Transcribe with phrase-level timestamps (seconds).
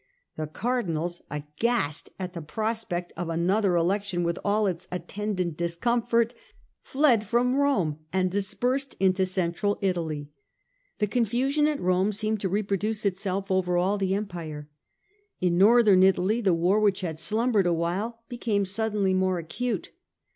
[0.35, 6.33] The Cardinals, aghast at the prospect of another election, with all its attendant discomforts,
[6.81, 10.31] fled from Rome and dispersed over Central Italy.
[10.97, 14.71] The confusion at Rome seemed to reproduce itself over all the Empire.
[15.39, 19.91] In Northern Italy the war, which had slumbered awhile, became suddenly more acute.